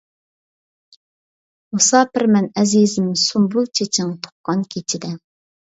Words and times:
مۇساپىرمەن 1.77 2.49
ئەزىزىم 2.63 3.15
سۇمبۇل 3.27 3.73
چېچىڭ 3.77 4.19
تۇغقان 4.27 4.67
كېچىدە. 4.75 5.17